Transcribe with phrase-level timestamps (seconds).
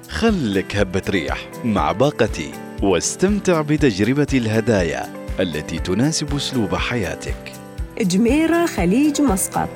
[0.08, 2.50] خلك هبة ريح مع باقتي
[2.82, 5.06] واستمتع بتجربة الهدايا
[5.40, 7.52] التي تناسب أسلوب حياتك.
[8.00, 9.70] جميرة خليج مسقط.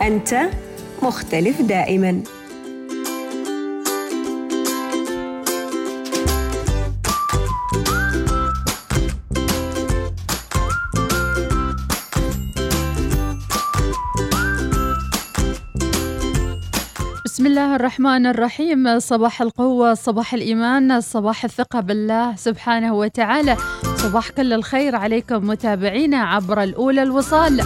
[0.00, 0.34] أنت
[1.02, 2.22] مختلف دائماً.
[17.24, 18.98] بسم الله الرحمن الرحيم.
[18.98, 23.56] صباح القوة صباح الإيمان صباح الثقة بالله سبحانه وتعالى.
[23.96, 27.60] صباح كل الخير عليكم متابعينا عبر الأولى الوصال.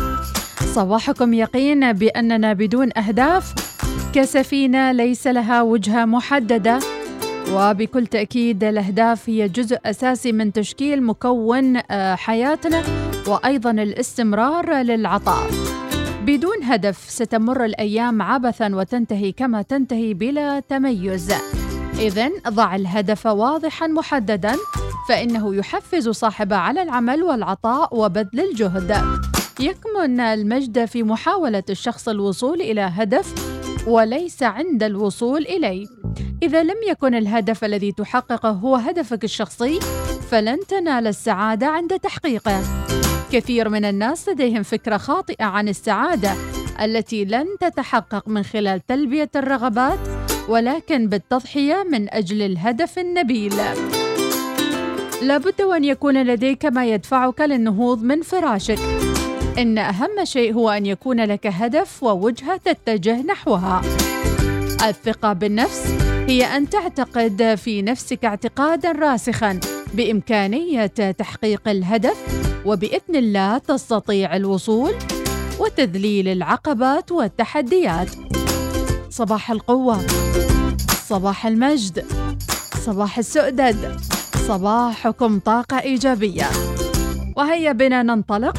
[0.77, 3.55] صباحكم يقين بأننا بدون أهداف.
[4.12, 6.79] كسفينة ليس لها وجهة محددة.
[7.52, 12.83] وبكل تأكيد الأهداف هي جزء أساسي من تشكيل مكون آه، حياتنا
[13.27, 15.51] وأيضا الاستمرار للعطاء.
[16.27, 21.33] بدون هدف ستمر الأيام عبثا وتنتهي كما تنتهي بلا تميز.
[21.99, 24.55] إذا ضع الهدف واضحا محددا
[25.09, 29.02] فإنه يحفز صاحبه على العمل والعطاء وبذل الجهد.
[29.60, 33.35] يكمن المجد في محاولة الشخص الوصول إلى هدف
[33.87, 35.87] وليس عند الوصول إليه
[36.43, 39.80] إذا لم يكن الهدف الذي تحققه هو هدفك الشخصي
[40.30, 42.62] فلن تنال السعادة عند تحقيقه
[43.32, 46.32] كثير من الناس لديهم فكرة خاطئة عن السعادة
[46.82, 49.99] التي لن تتحقق من خلال تلبية الرغبات
[50.49, 53.54] ولكن بالتضحية من أجل الهدف النبيل.
[55.23, 58.79] لابد وأن يكون لديك ما يدفعك للنهوض من فراشك.
[59.59, 63.80] إن أهم شيء هو أن يكون لك هدف ووجهة تتجه نحوها.
[64.88, 65.87] الثقة بالنفس
[66.28, 69.60] هي أن تعتقد في نفسك اعتقادا راسخا
[69.94, 72.17] بإمكانية تحقيق الهدف
[72.67, 74.94] وبإذن الله تستطيع الوصول
[75.59, 78.09] وتذليل العقبات والتحديات.
[79.11, 80.06] صباح القوة،
[81.09, 82.05] صباح المجد،
[82.84, 84.00] صباح السؤدد،
[84.49, 86.47] صباحكم طاقة إيجابية.
[87.37, 88.56] وهيا بنا ننطلق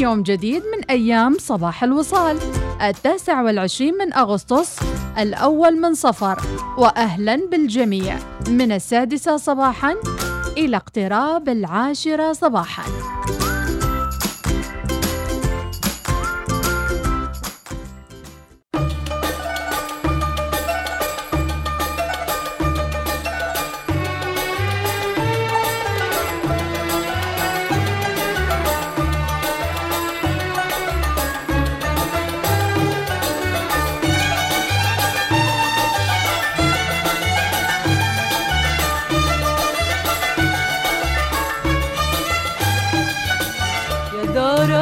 [0.00, 2.38] يوم جديد من أيام صباح الوصال.
[2.82, 4.76] التاسع والعشرين من أغسطس
[5.18, 6.42] الأول من صفر.
[6.78, 8.18] وأهلا بالجميع.
[8.48, 9.94] من السادسة صباحا
[10.58, 12.82] إلى اقتراب العاشرة صباحا.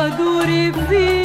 [0.08, 1.21] دوري فينا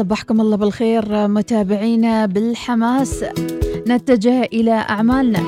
[0.00, 3.24] وصبحكم الله بالخير متابعينا بالحماس.
[3.88, 5.40] نتجه إلى أعمالنا.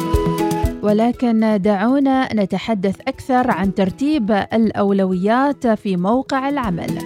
[0.82, 6.98] ولكن دعونا نتحدث أكثر عن ترتيب الأولويات في موقع العمل.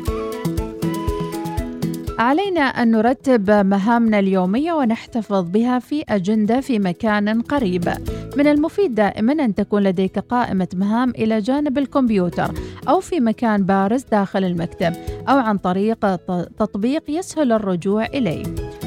[2.18, 7.88] علينا أن نرتب مهامنا اليومية ونحتفظ بها في أجندة في مكان قريب.
[8.36, 12.50] من المفيد دائما أن تكون لديك قائمة مهام إلى جانب الكمبيوتر
[12.88, 14.92] أو في مكان بارز داخل المكتب
[15.28, 16.16] أو عن طريق
[16.58, 18.42] تطبيق يسهل الرجوع إليه.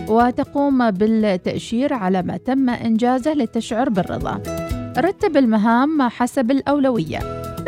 [0.07, 4.41] وتقوم بالتأشير على ما تم إنجازه لتشعر بالرضا.
[4.97, 7.19] رتب المهام حسب الأولوية.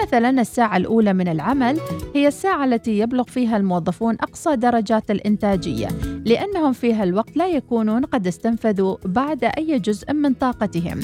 [0.01, 1.79] مثلا الساعة الأولى من العمل
[2.15, 5.87] هي الساعة التي يبلغ فيها الموظفون أقصى درجات الإنتاجية
[6.25, 10.99] لأنهم في هالوقت لا يكونون قد استنفذوا بعد أي جزء من طاقتهم.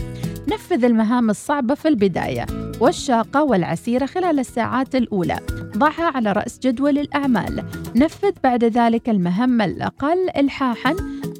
[0.49, 2.45] نفذ المهام الصعبة في البداية
[2.81, 5.39] والشاقة والعسيرة خلال الساعات الأولى.
[5.77, 7.63] ضعها على رأس جدول الأعمال.
[7.95, 10.94] نفذ بعد ذلك المهام الأقل إلحاحا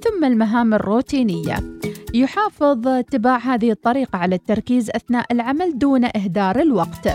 [0.04, 1.80] ثم المهام الروتينية.
[2.13, 7.07] يحافظ اتباع هذه الطريقة على التركيز أثناء العمل دون إهدار الوقت.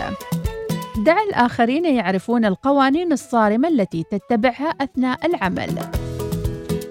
[1.05, 5.69] دع الآخرين يعرفون القوانين الصارمة التي تتبعها أثناء العمل.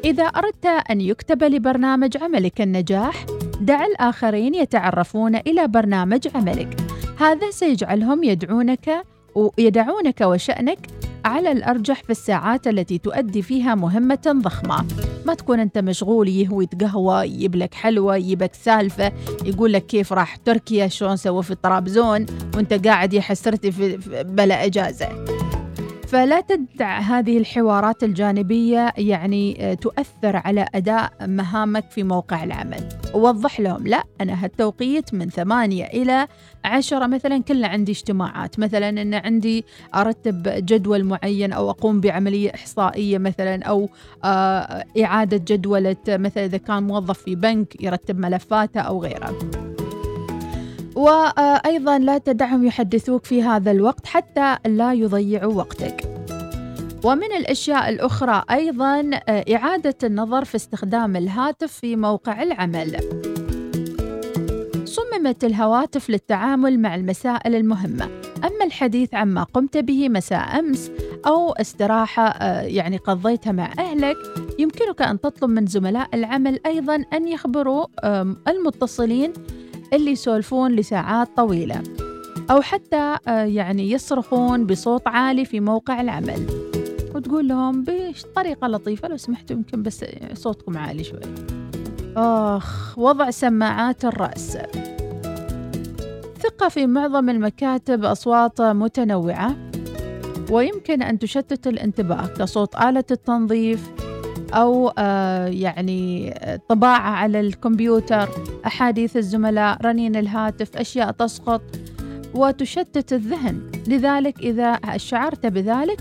[0.04, 3.26] إذا أردت أن يكتب لبرنامج عملك النجاح
[3.62, 6.76] دع الآخرين يتعرفون إلى برنامج عملك.
[7.18, 10.78] هذا سيجعلهم يدعونك ويدعونك وشأنك
[11.24, 14.84] على الأرجح في الساعات التي تؤدي فيها مهمة ضخمة.
[15.26, 19.12] ما تكون أنت مشغول يهوي قهوة يجيب لك حلوة يجيبك سالفة
[19.44, 24.64] يقول لك كيف راح تركيا شلون سوى في طرابزون وأنت قاعد يا حسرتي في بلا
[24.64, 25.08] إجازة.
[26.12, 32.88] فلا تدع هذه الحوارات الجانبية يعني آه، تؤثر على أداء مهامك في موقع العمل.
[33.14, 36.26] ووضح لهم لا أنا هالتوقيت من ثمانية إلى
[36.64, 38.58] عشرة مثلا كلها عندي اجتماعات.
[38.58, 39.64] مثلا أن عندي
[39.94, 43.88] أرتب جدول معين أو أقوم بعملية إحصائية مثلا أو
[44.24, 49.71] آه، إعادة جدولة مثلا إذا كان موظف في بنك يرتب ملفاته أو غيره.
[50.96, 56.08] وأيضا لا تدعهم يحدثوك في هذا الوقت حتى لا يضيعوا وقتك.
[57.04, 62.96] ومن الأشياء الأخرى أيضا آه، إعادة النظر في استخدام الهاتف في موقع العمل.
[64.84, 68.04] صممت الهواتف للتعامل مع المسائل المهمة.
[68.44, 70.90] أما الحديث عما قمت به مساء أمس
[71.26, 74.16] أو استراحة آه، يعني قضيتها مع أهلك
[74.58, 77.86] يمكنك أن تطلب من زملاء العمل أيضا أن يخبروا
[78.48, 79.32] المتصلين
[79.92, 81.82] اللي يسولفون لساعات طويلة.
[82.50, 86.46] أو حتى آه، يعني يصرخون بصوت عالي في موقع العمل.
[87.14, 91.20] وتقول لهم بطريقة لطيفة لو سمحتوا يمكن بس صوتكم عالي شوي.
[92.16, 94.58] آخ وضع سماعات الرأس.
[96.42, 99.56] ثقة في معظم المكاتب أصوات متنوعة
[100.50, 103.90] ويمكن أن تشتت الانتباه كصوت آلة التنظيف
[104.52, 106.34] أو آه، يعني
[106.68, 108.28] طباعة على الكمبيوتر
[108.66, 111.62] أحاديث الزملاء رنين الهاتف أشياء تسقط
[112.34, 113.60] وتشتت الذهن.
[113.86, 116.00] لذلك إذا شعرت بذلك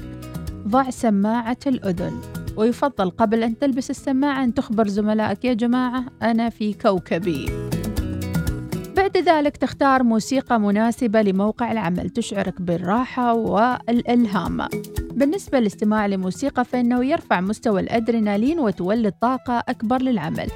[0.68, 2.22] ضع سماعة الأذن.
[2.58, 7.46] ويفضل قبل أن تلبس السماعة أن تخبر زملائك يا جماعة أنا في كوكبي.
[8.98, 14.68] بعد ذلك تختار موسيقى مناسبة لموقع العمل تشعرك بالراحة والإلهام.
[15.22, 20.48] بالنسبة للاستماع لموسيقى فإنه يرفع مستوى الأدرينالين وتولد طاقة أكبر للعمل.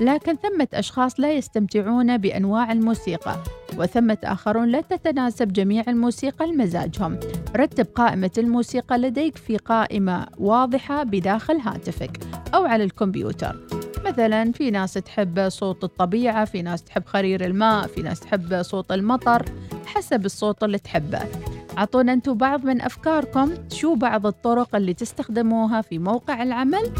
[0.00, 3.36] لكن ثمة أشخاص لا يستمتعون بأنواع الموسيقى
[3.78, 7.20] وثمة آخرون لا تتناسب جميع الموسيقى لمزاجهم.
[7.56, 12.18] رتب قائمة الموسيقى لديك في قائمة واضحة بداخل هاتفك
[12.54, 13.56] أو على الكمبيوتر.
[14.04, 18.92] مثلا في ناس تحب صوت الطبيعة في ناس تحب خرير الماء في ناس تحب صوت
[18.92, 19.44] المطر
[19.86, 21.20] حسب الصوت اللي تحبه.
[21.80, 23.54] أعطونا أنتم بعض من أفكاركم.
[23.72, 26.92] شو بعض الطرق اللي تستخدموها في موقع العمل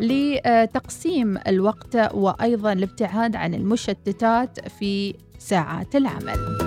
[0.00, 6.58] لتقسيم الوقت وأيضا الابتعاد عن المشتتات في ساعات العمل؟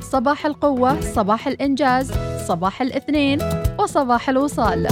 [0.00, 2.12] صباح القوة صباح الإنجاز
[2.46, 3.38] صباح الاثنين
[3.78, 4.88] وصباح الوصال.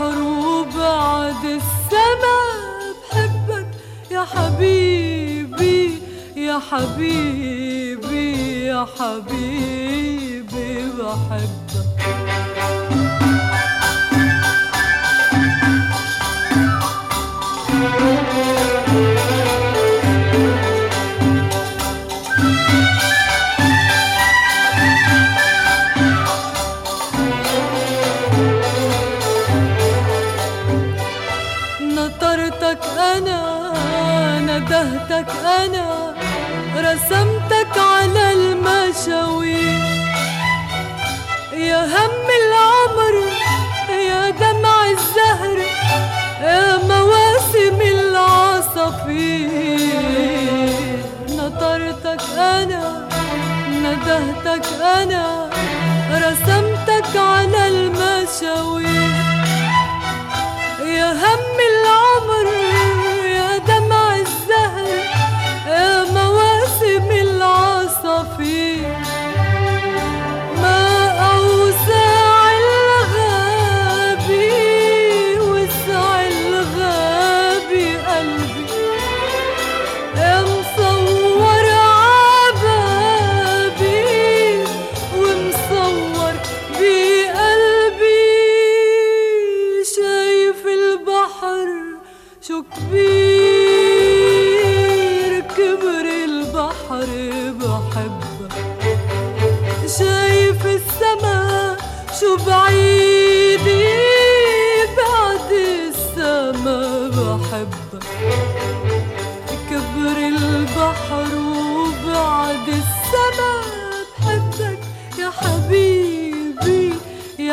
[0.00, 2.38] البحر وبعد السما.
[3.10, 3.66] بحبك
[4.10, 5.98] يا حبيبي
[6.36, 8.32] يا حبيبي
[8.66, 12.27] يا حبيبي بحبك.
[41.94, 43.14] هم العمر
[44.08, 45.58] يا دمع الزهر
[46.42, 49.48] يا مواسم العصافير.
[51.28, 53.08] نطرتك أنا
[53.82, 55.24] ندهتك أنا
[56.12, 59.16] رسمتك على المشاوير.
[60.84, 61.47] يا هم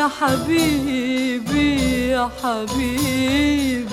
[0.06, 3.86] يا حبيبي يا حبيبي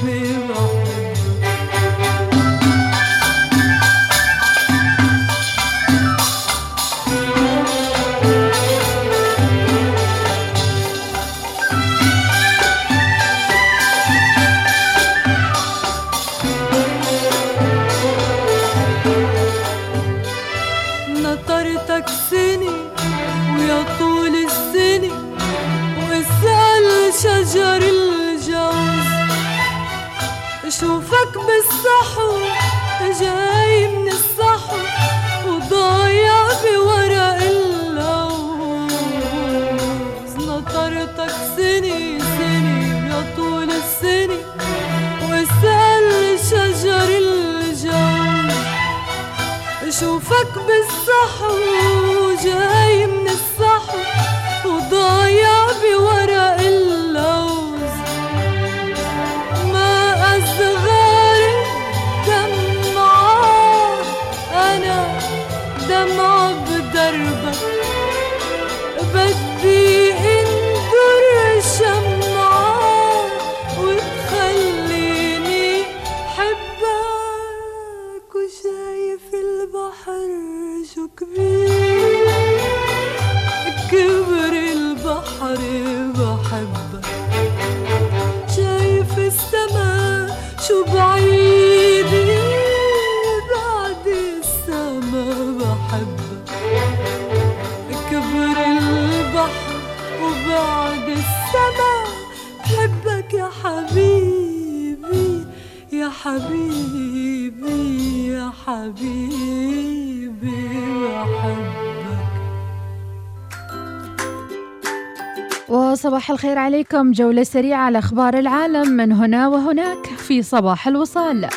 [116.23, 117.11] وصباح الخير عليكم.
[117.11, 121.49] جولة سريعة على أخبار العالم من هنا وهناك في صباح الوصال.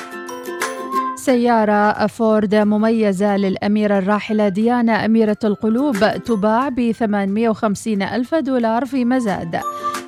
[1.16, 9.60] سيارة فورد مميزة للأميرة الراحلة ديانا أميرة القلوب تباع ب 850 ألف دولار في مزاد.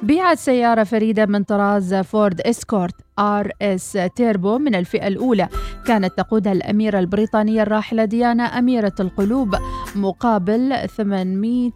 [0.03, 5.49] بيعت سيارة فريدة من طراز فورد إسكورت آر إس تيربو من الفئة الأولى.
[5.87, 9.57] كانت تقودها الأميرة البريطانية الراحلة ديانا أميرة القلوب
[9.97, 11.71] مقابل 800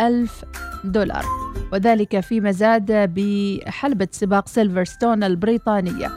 [0.00, 0.44] ألف
[0.84, 1.24] دولار.
[1.72, 6.10] وذلك في مزاد بحلبة سباق سيلفرستون البريطانية.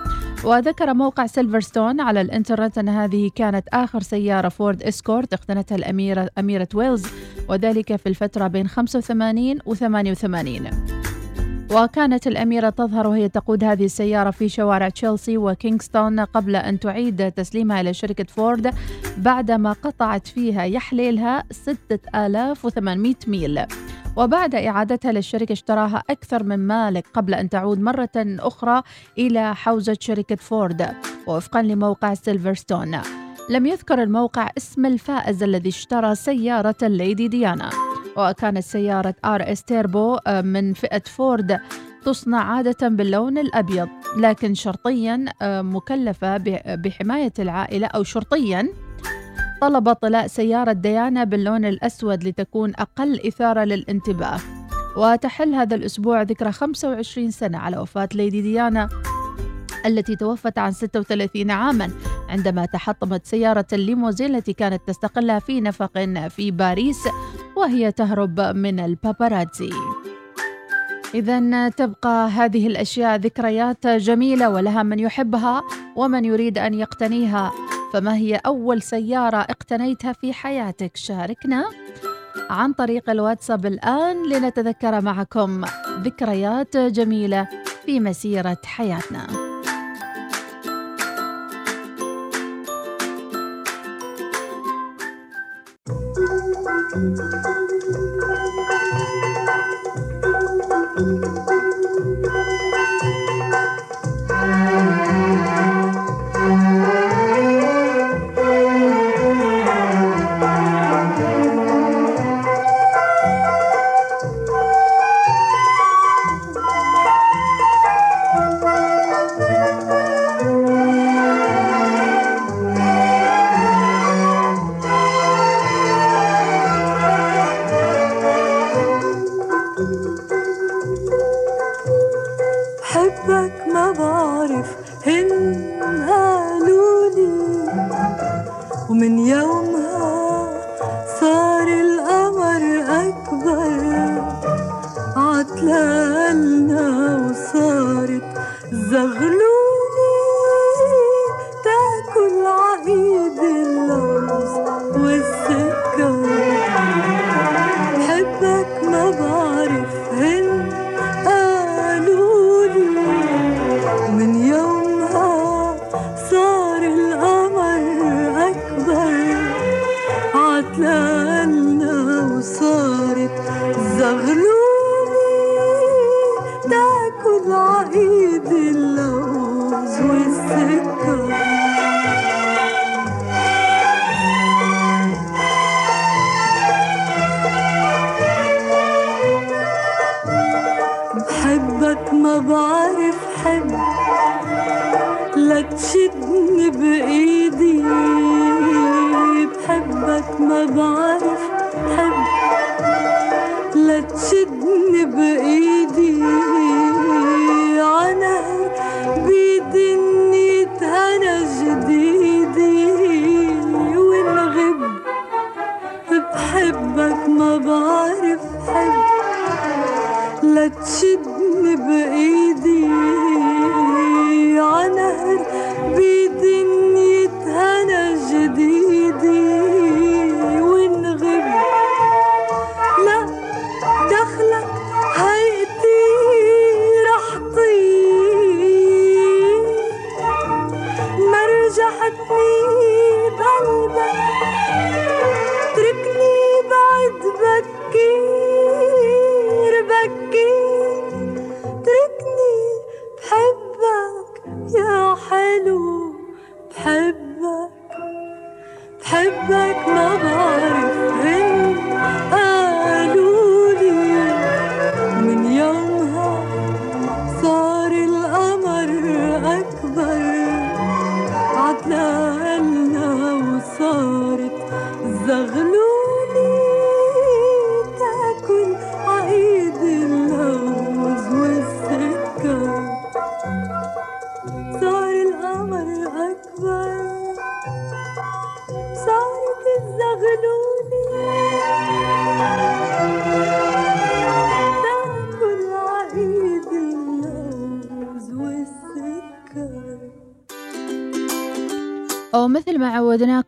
[0.44, 6.68] وذكر موقع سيلفرستون على الإنترنت أن هذه كانت آخر سيارة فورد إسكورت اقتنتها الأميرة أميرة
[6.74, 7.06] ويلز
[7.50, 10.99] وذلك في الفترة بين 85 و 88
[11.72, 17.82] وكانت الأميرة تظهر وهي تقود هذه السيارة في شوارع تشيلسي وكينغستون قبل أن تعيد تسليمها
[17.82, 18.74] إلى شركة فورد
[19.18, 23.66] بعدما قطعت فيها يحليلها 6800 ميل.
[24.16, 28.82] وبعد إعادتها للشركة اشتراها أكثر من مالك قبل أن تعود مرة أخرى
[29.18, 30.94] إلى حوزة شركة فورد.
[31.28, 33.02] ووفقا لموقع سيلفرستون.
[33.50, 37.70] لم يذكر الموقع اسم الفائز الذي اشترى سيارة الليدي ديانا.
[38.20, 41.60] وكانت سيارة آر إس تيربو آه، من فئة فورد
[42.06, 46.38] تصنع عادة باللون الأبيض لكن شرطيا آه، مكلفة
[46.76, 48.70] بحماية العائلة أو شرطيا
[49.62, 54.40] طلب طلاء سيارة ديانا باللون الأسود لتكون أقل إثارة للانتباه.
[54.98, 58.90] وتحل هذا الأسبوع ذكرى 25 سنة على وفاة ليدي ديانا.
[59.86, 61.92] التي توفت عن 36 عاما
[62.30, 67.08] عندما تحطمت سيارة الليموزين التي كانت تستقلها في نفق في باريس
[67.56, 69.70] وهي تهرب من الباباراتزي.
[71.14, 75.62] إذا تبقى هذه الأشياء ذكريات جميلة ولها من يحبها
[75.96, 77.52] ومن يريد أن يقتنيها.
[77.94, 81.66] فما هي أول سيارة اقتنيتها في حياتك؟ شاركنا
[82.50, 85.62] عن طريق الواتساب الآن لنتذكر معكم
[86.00, 87.48] ذكريات جميلة
[87.86, 89.49] في مسيرة حياتنا.
[97.00, 97.40] بحبك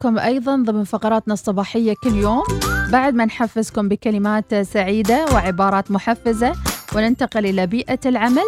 [0.05, 2.43] عودناكم أيضا ضمن فقراتنا الصباحية كل يوم.
[2.91, 6.53] بعد ما نحفزكم بكلمات سعيدة وعبارات محفزة
[6.95, 8.47] وننتقل إلى بيئة العمل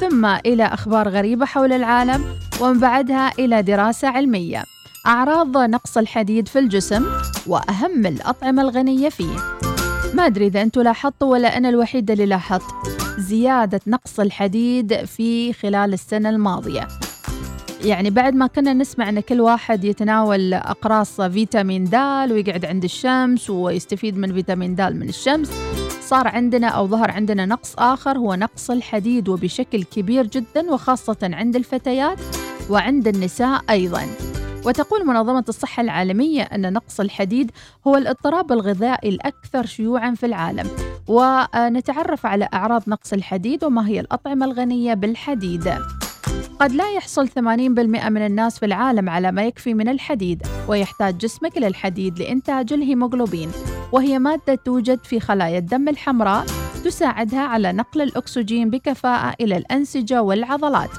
[0.00, 2.24] ثم إلى أخبار غريبة حول العالم
[2.60, 4.64] ومن بعدها إلى دراسة علمية.
[5.06, 7.04] أعراض نقص الحديد في الجسم
[7.46, 9.36] وأهم الأطعمة الغنية فيه.
[10.14, 12.64] ما أدري إذا أنتم لاحظتوا ولا أنا الوحيدة اللي لاحظت
[13.18, 16.88] زيادة نقص الحديد في خلال السنة الماضية.
[17.84, 21.94] يعني بعد ما كنا نسمع إن كل واحد يتناول أقراص فيتامين د
[22.30, 25.50] ويقعد عند الشمس ويستفيد من فيتامين د من الشمس
[26.00, 31.56] صار عندنا أو ظهر عندنا نقص آخر هو نقص الحديد وبشكل كبير جدا وخاصة عند
[31.56, 32.18] الفتيات
[32.70, 34.06] وعند النساء أيضا.
[34.66, 37.50] وتقول منظمة الصحة العالمية أن نقص الحديد
[37.86, 40.68] هو الاضطراب الغذائي الأكثر شيوعا في العالم.
[41.08, 45.74] ونتعرف على أعراض نقص الحديد وما هي الأطعمة الغنية بالحديد.
[46.64, 51.56] قد لا يحصل 80% من الناس في العالم على ما يكفي من الحديد ويحتاج جسمك
[51.56, 53.50] إلى الحديد لإنتاج الهيموغلوبين
[53.92, 56.46] وهي مادة توجد في خلايا الدم الحمراء
[56.84, 60.90] تساعدها على نقل الأكسجين بكفاءة إلى الأنسجة والعضلات.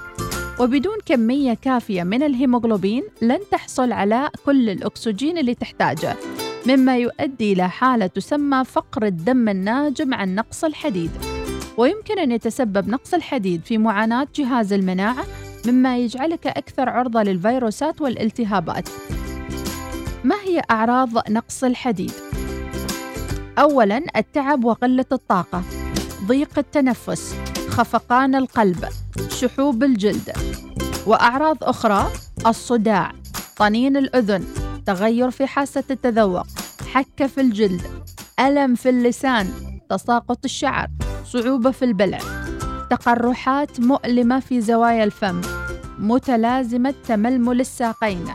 [0.60, 6.16] وبدون كمية كافية من الهيموغلوبين لن تحصل على كل الأكسجين اللي تحتاجه
[6.68, 11.12] مما يؤدي إلى حالة تسمى فقر الدم الناجم عن نقص الحديد.
[11.78, 15.26] ويمكن أن يتسبب نقص الحديد في معاناة جهاز المناعة
[15.68, 18.90] مما يجعلك أكثر عرضة للفيروسات والالتهابات.
[20.24, 22.12] ما هي أعراض نقص الحديد؟
[23.60, 25.64] أولاً التعب وقلة الطاقة
[26.26, 27.36] ضيق التنفس
[27.70, 28.86] خفقان القلب
[29.30, 30.32] شحوب الجلد.
[31.08, 32.12] وأعراض أخرى
[32.48, 33.12] الصداع
[33.58, 34.44] طنين الأذن
[34.86, 36.48] تغير في حاسة التذوق
[36.94, 37.82] حكة في الجلد
[38.40, 39.48] ألم في اللسان
[39.90, 40.88] تساقط الشعر
[41.26, 42.45] صعوبة في البلع.
[42.90, 45.42] تقرحات مؤلمة في زوايا الفم.
[46.00, 48.26] متلازمة تململ الساقين.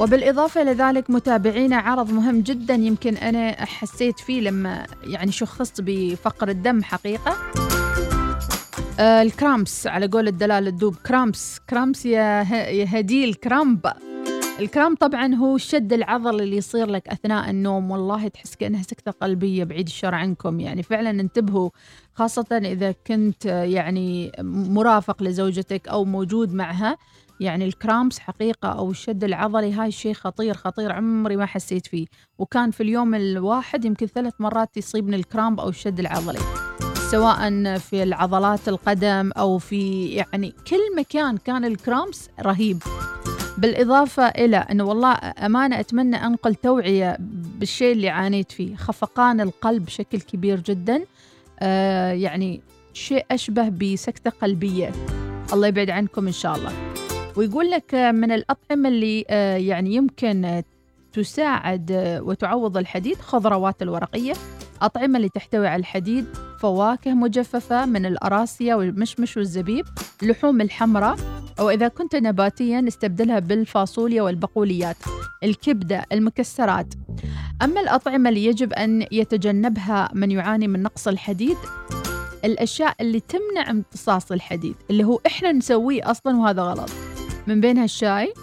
[0.00, 6.48] وبالإضافة إلى ذلك متابعينا عرض مهم جدا يمكن أنا حسيت فيه لما يعني شخصت بفقر
[6.48, 7.36] الدم حقيقة.
[9.00, 11.60] آه الكرامبس على قول الدلال الدوب كرامبس.
[11.70, 13.86] كرامبس يا, يا هديل كرامب.
[14.60, 19.64] الكرامب طبعا هو الشد العضلي اللي يصير لك أثناء النوم والله تحس كأنها سكتة قلبية
[19.64, 20.60] بعيد الشر عنكم.
[20.60, 21.70] يعني فعلا انتبهوا
[22.14, 24.32] خاصة إذا كنت آه، يعني
[24.68, 26.96] مرافق لزوجتك أو موجود معها.
[27.40, 32.06] يعني الكرامبس حقيقة أو الشد العضلي هاي شيء خطير خطير عمري ما حسيت فيه.
[32.38, 36.40] وكان في اليوم الواحد يمكن ثلاث مرات يصيبني الكرامب أو الشد العضلي.
[37.10, 42.82] سواء في العضلات القدم أو في يعني كل مكان كان الكرامبس رهيب.
[43.64, 47.16] بالإضافة إلى أنه والله أمانة أتمنى أنقل توعية
[47.58, 48.76] بالشيء اللي عانيت فيه.
[48.76, 51.04] خفقان القلب بشكل كبير جدا.
[51.60, 52.60] آه يعني
[52.92, 54.92] شيء أشبه بسكتة قلبية.
[55.52, 56.72] الله يبعد عنكم إن شاء الله.
[57.36, 60.62] ويقول لك من الأطعمة اللي آه يعني يمكن
[61.12, 64.32] تساعد وتعوض الحديد خضروات الورقية.
[64.82, 66.26] أطعمة اللي تحتوي على الحديد
[66.60, 69.86] فواكه مجففة من الأراسية والمشمش والزبيب
[70.22, 71.16] لحوم الحمراء
[71.58, 74.96] أو إذا كنت نباتيا استبدلها بالفاصوليا والبقوليات
[75.44, 76.94] الكبدة المكسرات.
[77.62, 81.56] أما الأطعمة اللي يجب أن يتجنبها من يعاني من نقص الحديد
[82.44, 86.90] الأشياء اللي تمنع امتصاص الحديد اللي هو إحنا نسويه أصلا وهذا غلط.
[87.46, 88.34] من بينها الشاي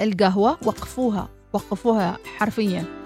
[0.00, 2.99] القهوة وقفوها وقفوها حرفيا.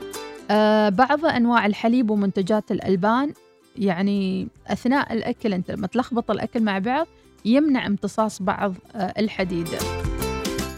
[0.51, 3.33] آه بعض أنواع الحليب ومنتجات الألبان
[3.77, 7.07] يعني أثناء الأكل أنت لما تلخبط الأكل مع بعض
[7.45, 9.69] يمنع امتصاص بعض آه الحديد.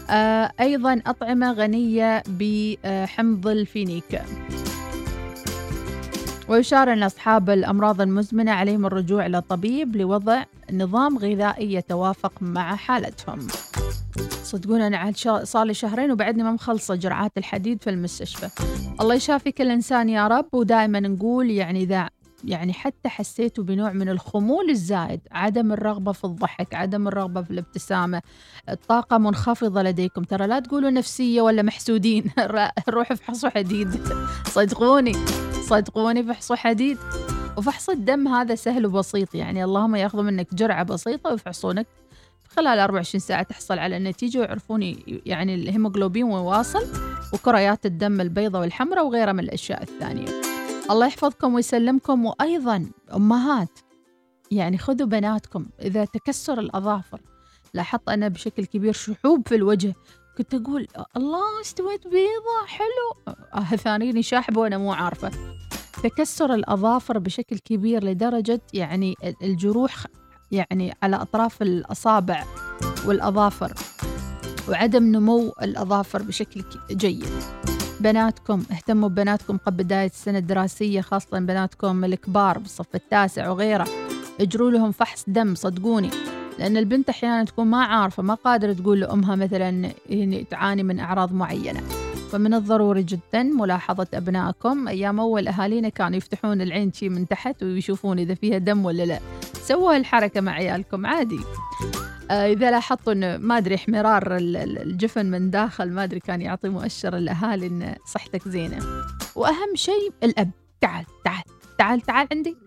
[0.09, 4.21] آه أيضا أطعمة غنية بحمض الفينيك.
[6.49, 13.47] ويشار أن أصحاب الأمراض المزمنة عليهم الرجوع إلى طبيب لوضع نظام غذائي يتوافق مع حالتهم.
[14.43, 18.49] صدقون أنا عاد صار لي شهرين وبعدني ما مخلصة جرعات الحديد في المستشفى.
[19.01, 22.09] الله يشافي كل إنسان يا رب ودائما نقول يعني إذا
[22.43, 28.21] يعني حتى حسيتوا بنوع من الخمول الزائد عدم الرغبة في الضحك عدم الرغبة في الابتسامة
[28.69, 30.23] الطاقة منخفضة لديكم.
[30.23, 32.31] ترى لا تقولوا نفسية ولا محسودين
[32.89, 33.89] روحوا افحصوا حديد.
[34.45, 35.13] صدقوني
[35.67, 36.97] صدقوني فحصوا حديد.
[37.57, 41.87] وفحص الدم هذا سهل وبسيط يعني اللهم ياخذوا منك جرعة بسيطة ويفحصونك
[42.49, 46.83] خلال 24 ساعة تحصل على النتيجة ويعرفون يعني الهيموغلوبين وين واصل
[47.33, 50.27] وكريات الدم البيضاء والحمراء وغيرها من الأشياء الثانية.
[50.91, 53.79] الله يحفظكم ويسلمكم وأيضا أمهات
[54.51, 55.65] يعني خذوا بناتكم.
[55.81, 57.21] إذا تكسر الأظافر
[57.73, 59.93] لاحظت أنا بشكل كبير شحوب في الوجه.
[60.37, 63.35] كنت أقول الله استويت بيضة حلو.
[63.55, 65.31] آه ثانيني شاحبة وأنا مو عارفة.
[66.03, 69.93] تكسر الأظافر بشكل كبير لدرجة يعني ال- الجروح
[70.51, 72.43] يعني على أطراف الأصابع
[73.05, 73.73] والأظافر
[74.69, 77.29] وعدم نمو الأظافر بشكل جيد.
[77.99, 83.87] بناتكم اهتموا ببناتكم قبل بداية السنة الدراسية خاصة بناتكم الكبار بالصف التاسع وغيره.
[84.41, 86.09] اجروا لهم فحص دم صدقوني.
[86.59, 89.91] لأن البنت أحيانا تكون ما عارفة ما قادرة تقول لأمها مثلا
[90.49, 91.81] تعاني من أعراض معينة.
[92.31, 94.87] فمن الضروري جدا ملاحظة أبنائكم.
[94.87, 99.19] أيام أول أهالينا كانوا يفتحون العين شي من تحت ويشوفون إذا فيها دم ولا لا.
[99.53, 101.39] سووا هالحركة مع عيالكم عادي.
[102.31, 106.41] آه، إذا لاحظتوا إنه ما أدري احمرار ال- ال- الجفن من داخل ما أدري كان
[106.41, 108.79] يعطي مؤشر الأهالي إن صحتك زينة.
[109.35, 110.51] وأهم شيء الأب.
[110.81, 111.43] تعال تعال
[111.77, 112.57] تعال تعال عندي.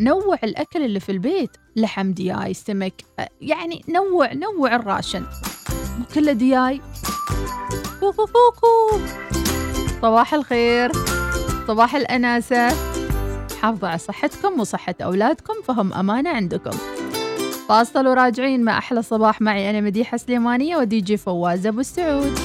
[0.00, 5.24] نوع الأكل اللي في البيت لحم دياي سمك آه، يعني نوع نوع ال ration.
[6.14, 6.80] كله دياي.
[8.00, 8.98] كوكو كوكو
[10.02, 10.92] صباح الخير
[11.68, 12.68] صباح الأناسة
[13.62, 16.76] حافظوا على صحتكم وصحة أولادكم فهم أمانة عندكم
[17.68, 22.38] فاصل وراجعين مع أحلى صباح معي أنا مديحة سليمانية ودي جي فواز أبو السعود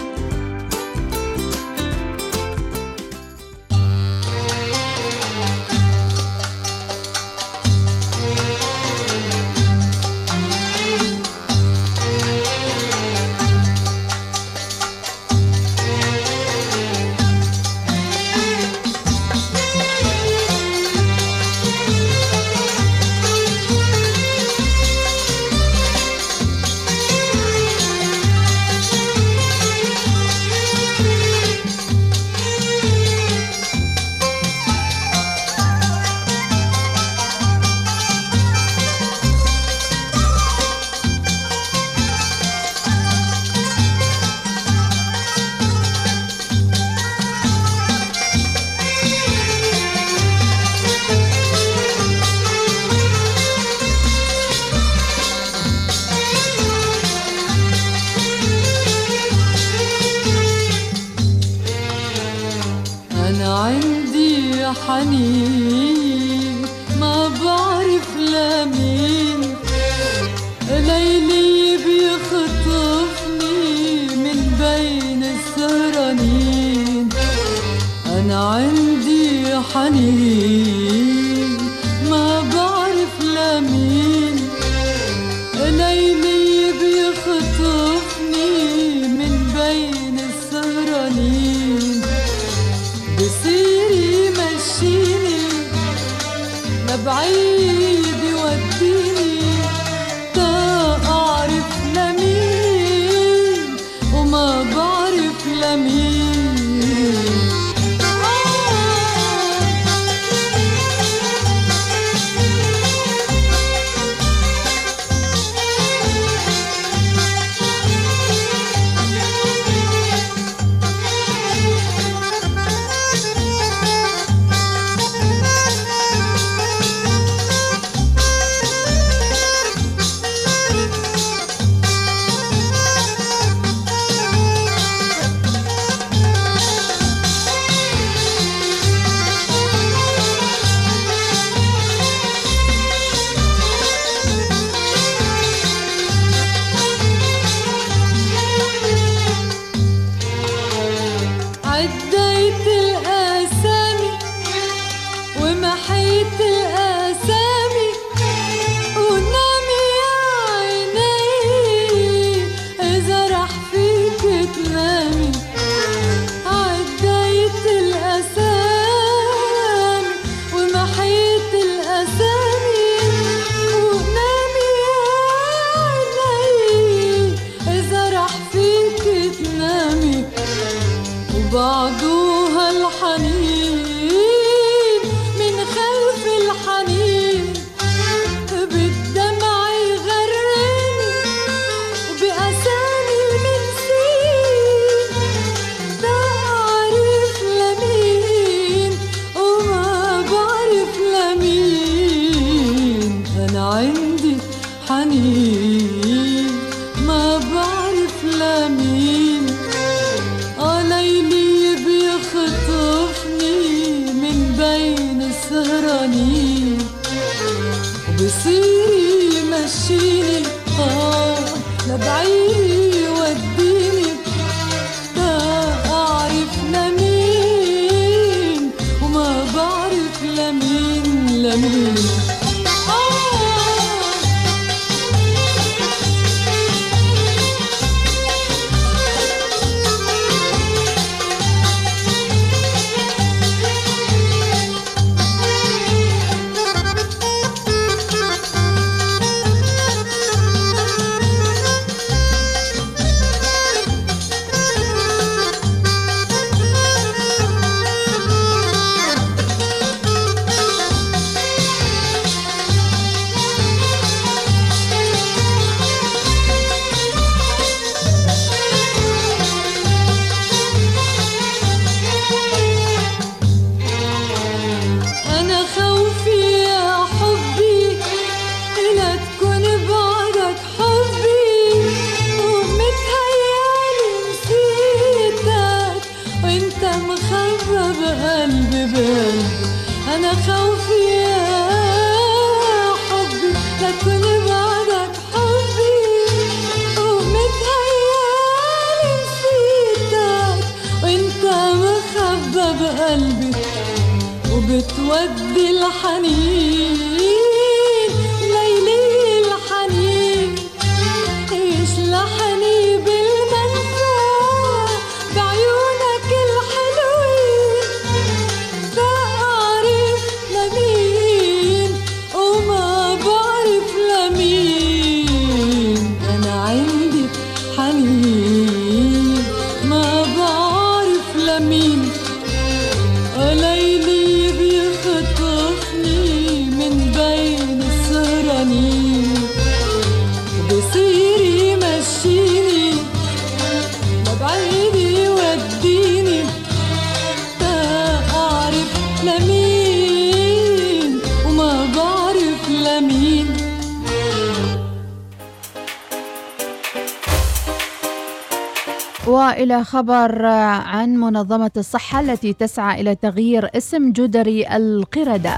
[359.28, 365.56] وإلى خبر عن منظمة الصحة التي تسعى إلى تغيير اسم جدري القردة.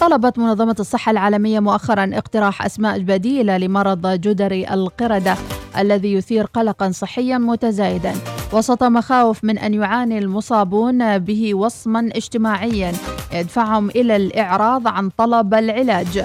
[0.00, 5.34] طلبت منظمة الصحة العالمية مؤخرا اقتراح أسماء بديلة لمرض جدري القردة
[5.78, 8.12] الذي يثير قلقا صحيا متزايدا.
[8.52, 12.92] وسط مخاوف من أن يعاني المصابون به وصما اجتماعيا
[13.32, 16.24] يدفعهم إلى الإعراض عن طلب العلاج.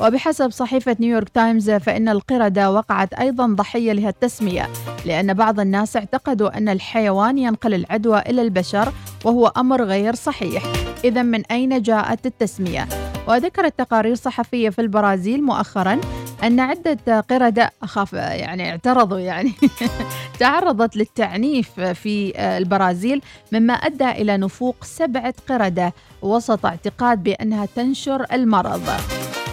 [0.00, 4.68] وبحسب صحيفة نيويورك تايمز فإن القردة وقعت أيضا ضحية لهالتسمية
[5.04, 8.92] لأن بعض الناس اعتقدوا أن الحيوان ينقل العدوى إلى البشر
[9.24, 10.62] وهو أمر غير صحيح
[11.04, 12.88] إذا من أين جاءت التسمية؟
[13.28, 16.00] وذكرت تقارير صحفية في البرازيل مؤخرا
[16.44, 19.52] أن عدة قردة أخاف يعني اعترضوا يعني
[20.40, 23.22] تعرضت للتعنيف في البرازيل
[23.52, 25.92] مما أدى إلى نفوق سبعة قردة
[26.22, 28.90] وسط اعتقاد بأنها تنشر المرض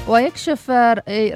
[0.08, 0.72] ويكشف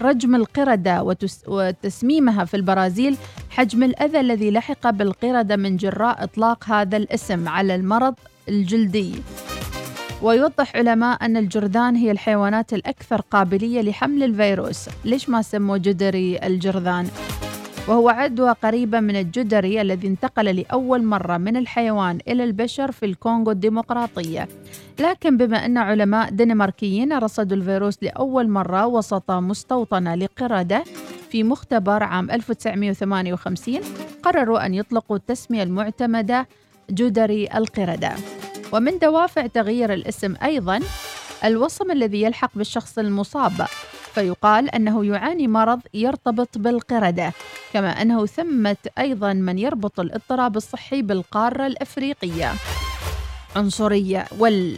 [0.02, 3.18] رجم القردة وتس- وتسميمها في البرازيل
[3.50, 8.16] حجم الأذى الذي لحق بالقردة من جراء إطلاق هذا الاسم على المرض
[8.50, 9.12] الجلدي
[10.22, 17.08] ويوضح علماء أن الجرذان هي الحيوانات الأكثر قابلية لحمل الفيروس ليش ما سموا جدري الجرذان؟
[17.88, 23.52] وهو عدوى قريبة من الجدري الذي انتقل لأول مرة من الحيوان إلى البشر في الكونغو
[23.52, 24.48] الديمقراطية.
[25.00, 30.84] لكن بما أن علماء دنماركيين رصدوا الفيروس لأول مرة وسط مستوطنة لقردة
[31.30, 33.80] في مختبر عام 1958
[34.24, 36.48] قرروا أن يطلقوا التسمية المعتمدة
[36.92, 38.12] جدري القردة.
[38.74, 40.80] ومن دوافع تغيير الاسم أيضا
[41.44, 43.66] الوصم الذي يلحق بالشخص المصاب
[44.18, 47.34] فيقال أنه يعاني مرض يرتبط بالقردة
[47.74, 52.54] كما أنه ثمة أيضا من يربط الاضطراب الصحي بالقارة الأفريقية.
[53.56, 54.78] عنصرية وال.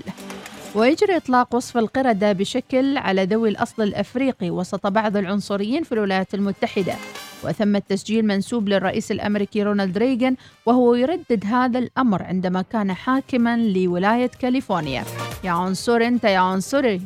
[0.76, 6.96] ويجري إطلاق وصف القردة بشكل على ذوي الأصل الأفريقي وسط بعض العنصريين في الولايات المتحدة.
[7.44, 10.36] وثم التسجيل منسوب للرئيس الأمريكي رونالد ريغان
[10.66, 15.04] وهو يردد هذا الأمر عندما كان حاكما لولاية كاليفورنيا.
[15.44, 17.02] يا عنصر أنت يا عنصري.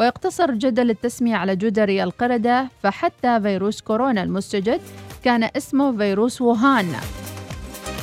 [0.00, 4.80] ويقتصر جدل التسمية على جدري القردة فحتى فيروس كورونا المستجد
[5.24, 6.86] كان اسمه فيروس ووهان.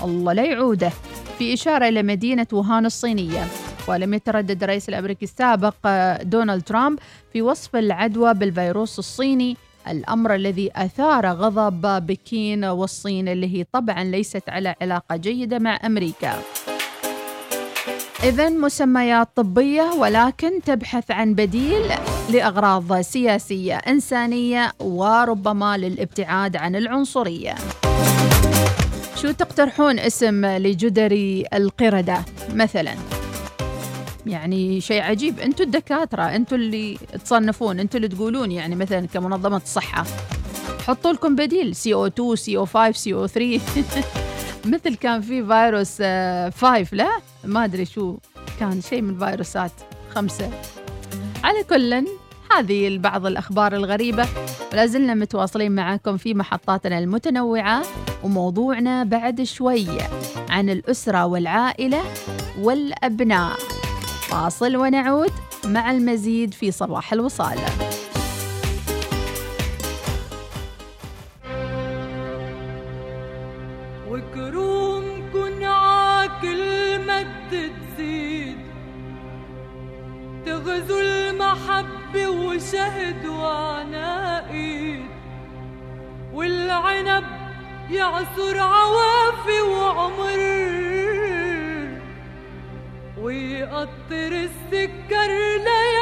[0.04, 0.92] الله لا يعوده.
[1.38, 3.44] في إشارة إلى مدينة ووهان الصينية
[3.88, 7.00] ولم يتردد الرئيس الأمريكي السابق آه، دونالد ترامب
[7.34, 14.50] في وصف العدوى بالفيروس الصيني الأمر الذي أثار غضب بكين والصين اللي هي طبعا ليست
[14.50, 16.40] على علاقة جيدة مع أمريكا.
[18.24, 21.82] إذا مسميات طبية ولكن تبحث عن بديل
[22.30, 27.56] لأغراض سياسية إنسانية وربما للابتعاد عن العنصرية.
[29.16, 32.94] شو تقترحون اسم لجدري القردة مثلا؟
[34.26, 40.06] يعني شيء عجيب أنتم الدكاترة أنتم اللي تصنفون أنتم اللي تقولون يعني مثلا كمنظمة الصحة
[40.88, 42.36] حطوا لكم بديل سي أو 2
[44.68, 46.02] سي أو 5 سي أو 3 مثل كان في فيروس
[46.62, 47.10] 5 لا؟
[47.44, 48.18] ما أدري شو
[48.60, 49.72] كان شيء من الفيروسات
[50.16, 50.52] خمسة.
[51.44, 52.06] على كل
[52.52, 54.28] هذه بعض الأخبار الغريبة.
[54.74, 57.84] ولا زلنا متواصلين معكم في محطاتنا المتنوعة
[58.24, 60.10] وموضوعنا بعد شوية
[60.50, 62.04] عن الأسرة والعائلة
[62.60, 63.58] والأبناء.
[64.30, 65.32] فاصل ونعود
[65.66, 67.58] مع المزيد في صباح الوصال.
[82.58, 85.06] وشهد وعناقيد
[86.34, 87.24] والعنب
[87.90, 90.40] يعصر عوافي وعمر.
[93.22, 95.32] ويقطر السكر
[95.68, 95.97] ليوم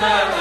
[0.00, 0.37] Amen.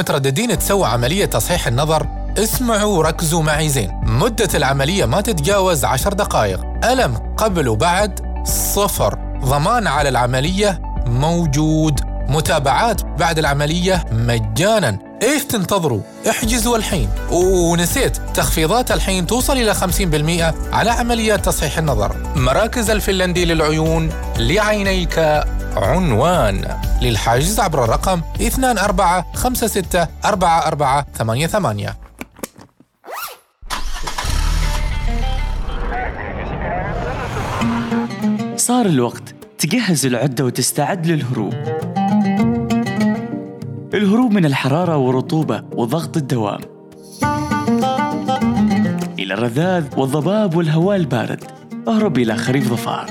[0.00, 2.06] أقولكم لو مترددين تسووا عملية تصحيح النظر.
[2.38, 3.90] اسمعوا وركزوا معي زين.
[4.02, 6.60] مدة العملية ما تتجاوز عشر دقائق.
[6.84, 9.18] ألم قبل وبعد؟ صفر.
[9.44, 12.00] ضمان على العملية؟ موجود.
[12.28, 14.98] متابعات بعد العملية؟ مجانا.
[15.22, 17.08] إيش تنتظروا؟ احجزوا الحين.
[17.30, 18.16] ونسيت.
[18.34, 22.16] تخفيضات الحين توصل إلى 50% على عمليات تصحيح النظر.
[22.36, 25.18] مراكز الفنلندي للعيون لعينيك.
[25.76, 28.44] عنوان للحجز عبر الرقم 24564488
[38.56, 41.54] صار الوقت تجهز العدة وتستعد للهروب.
[43.94, 46.60] الهروب من الحرارة والرطوبة وضغط الدوام.
[49.18, 51.44] إلى الرذاذ والضباب والهواء البارد.
[51.88, 53.06] أهرب إلى خريف ظفار.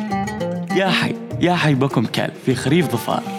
[0.76, 1.16] يا حي.
[1.42, 3.39] يا حي بكم كلب في خريف ظفار.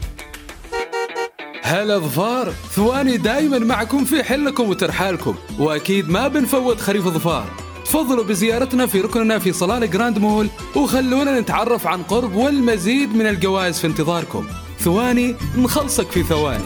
[1.71, 7.45] هلا ظفار ثواني دايما معكم في حلكم وترحالكم وأكيد ما بنفوت خريف ظفار.
[7.85, 13.79] تفضلوا بزيارتنا في ركننا في صلالة جراند مول وخلونا نتعرف عن قرب والمزيد من الجوائز
[13.79, 14.47] في انتظاركم.
[14.79, 16.63] ثواني نخلصك في ثواني.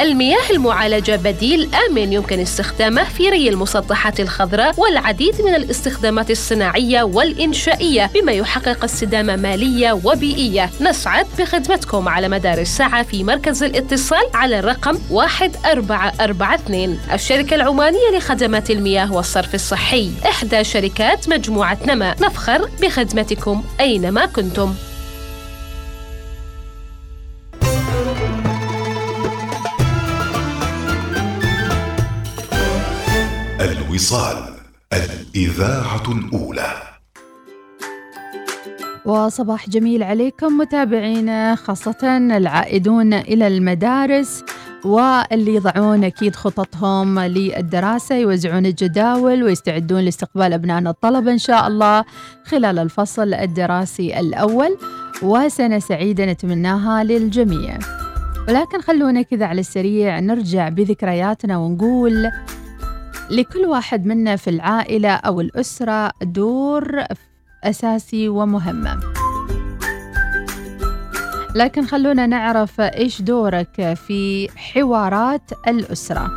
[0.00, 8.10] المياه المعالجة بديل آمن يمكن استخدامه في ري المسطحات الخضراء والعديد من الاستخدامات الصناعية والإنشائية
[8.14, 10.70] بما يحقق استدامة مالية وبيئية.
[10.80, 19.12] نسعد بخدمتكم على مدار الساعة في مركز الاتصال على الرقم 1442 الشركة العمانية لخدمات المياه
[19.12, 20.10] والصرف الصحي.
[20.28, 22.14] إحدى شركات مجموعة نما.
[22.20, 24.74] نفخر بخدمتكم أينما كنتم.
[33.94, 34.54] الوصال
[34.92, 36.72] الإذاعة الأولى.
[39.04, 44.44] وصباح جميل عليكم متابعينا خاصة العائدون إلى المدارس
[44.84, 52.04] واللي يضعون أكيد خططهم للدراسة يوزعون الجداول ويستعدون لاستقبال أبنائنا الطلبة إن شاء الله
[52.44, 54.78] خلال الفصل الدراسي الأول
[55.22, 57.78] وسنة سعيدة نتمناها للجميع.
[58.48, 62.30] ولكن خلونا كذا على السريع نرجع بذكرياتنا ونقول
[63.30, 67.04] لكل واحد منا في العائلة أو الأسرة دور
[67.64, 69.00] أساسي ومهم.
[71.54, 76.30] لكن خلونا نعرف إيش دورك في حوارات الأسرة.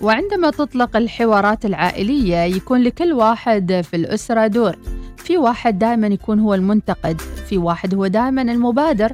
[0.00, 4.76] وعندما تطلق الحوارات العائلية يكون لكل واحد في الأسرة دور.
[5.16, 9.12] في واحد دائما يكون هو المنتقد في واحد هو دائما المبادر.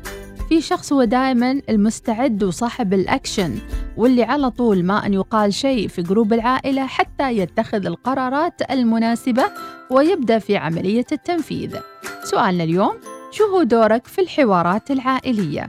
[0.49, 3.59] في شخص هو دائما المستعد وصاحب الأكشن
[3.97, 9.45] واللي على طول ما أن يقال شيء في group العائلة حتى يتخذ القرارات المناسبة
[9.91, 11.77] ويبدأ في عملية التنفيذ
[12.25, 12.95] سؤالنا اليوم
[13.31, 15.69] شو هو دورك في الحوارات العائلية؟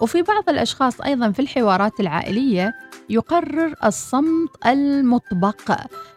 [0.00, 2.74] وفي بعض الأشخاص أيضا في الحوارات العائلية
[3.10, 5.76] يقرر الصمت المطبق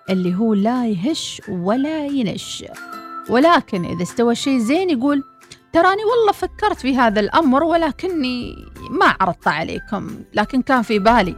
[0.10, 2.66] اللي هو لا يهش ولا ينش
[3.30, 5.24] ولكن إذا استوى الشيء زين يقول
[5.74, 11.36] تراني والله فكرت في هذا الأمر ولكني ما عرضت عليكم لكن كان في بالي.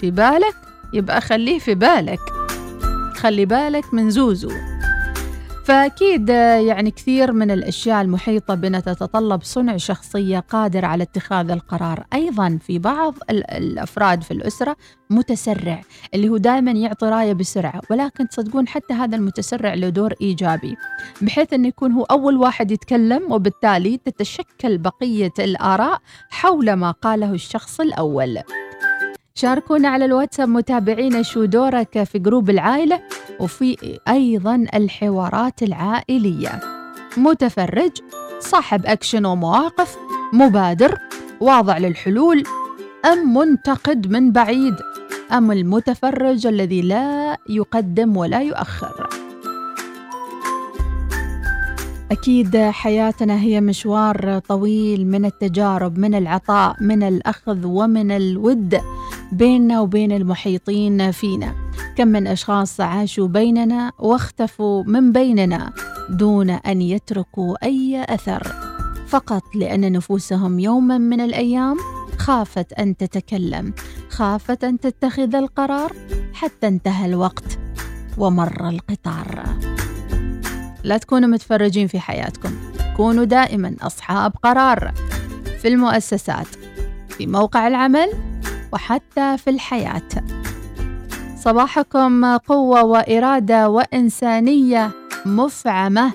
[0.00, 0.54] في بالك؟
[0.92, 2.20] يبقى خليه في بالك.
[3.16, 4.50] خلي بالك من زوزو.
[5.68, 12.04] فأكيد يعني كثير من الأشياء المحيطة بنا تتطلب صنع شخصية قادرة على اتخاذ القرار.
[12.14, 14.76] أيضا في بعض الأفراد في الأسرة
[15.10, 15.80] متسرع
[16.14, 20.76] اللي هو دائما يعطي راية بسرعة ولكن تصدقون حتى هذا المتسرع له دور إيجابي
[21.22, 26.00] بحيث أنه يكون هو أول واحد يتكلم وبالتالي تتشكل بقية الآراء
[26.30, 28.38] حول ما قاله الشخص الأول.
[29.38, 33.00] شاركونا على الواتساب متابعينا شو دورك في group العائلة
[33.40, 36.60] وفي أيضا الحوارات العائلية.
[37.16, 37.90] متفرج
[38.40, 39.96] صاحب أكشن ومواقف
[40.32, 40.98] مبادر
[41.40, 42.42] واضع للحلول
[43.12, 44.74] أم منتقد من بعيد
[45.32, 49.08] أم المتفرج الذي لا يقدم ولا يؤخر.
[52.10, 58.80] أكيد حياتنا هي مشوار طويل من التجارب من العطاء من الأخذ ومن الود
[59.32, 61.54] بيننا وبين المحيطين فينا.
[61.96, 65.72] كم من أشخاص عاشوا بيننا واختفوا من بيننا
[66.10, 68.52] دون أن يتركوا أي أثر.
[69.08, 71.76] فقط لأن نفوسهم يوما من الأيام
[72.18, 73.72] خافت أن تتكلم
[74.08, 75.92] خافت أن تتخذ القرار
[76.32, 77.58] حتى انتهى الوقت
[78.18, 79.44] ومر القطار.
[80.84, 82.50] لا تكونوا متفرجين في حياتكم.
[82.96, 84.92] كونوا دائما أصحاب قرار
[85.62, 86.46] في المؤسسات
[87.08, 88.08] في موقع العمل
[88.72, 90.08] وحتى في الحياة.
[91.36, 94.90] صباحكم قوة وإرادة وإنسانية
[95.26, 96.12] مفعمة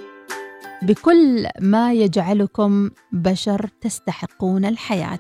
[0.81, 5.19] بكل ما يجعلكم بشر تستحقون الحياة.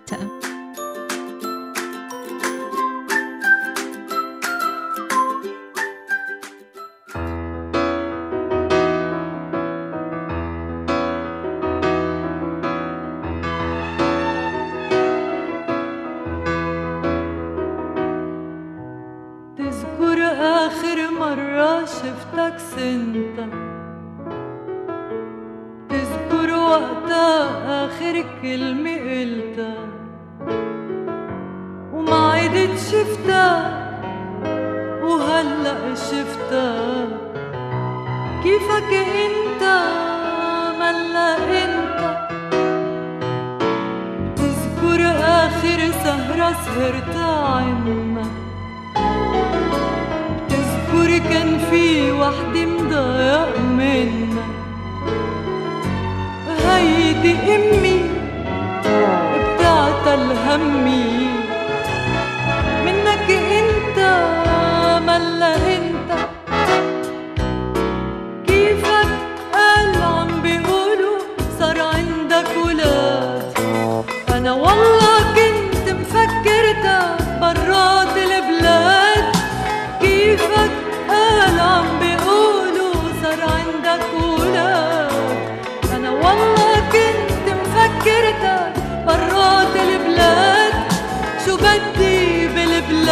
[26.73, 29.75] وقتها آخر كلمة قلتها
[31.93, 33.53] وما عدت شفتها
[35.03, 37.07] وهلأ شفتها
[38.43, 38.93] كيفك
[39.27, 39.63] انت؟
[40.79, 41.99] ملا انت
[44.35, 48.23] تذكر آخر سهرة سهرتها عنا
[50.49, 54.42] تذكر كان في وحدة مضايق منا
[57.23, 57.99] هيدي أمي
[59.55, 61.27] بتاعت الهمي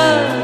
[0.01, 0.40] love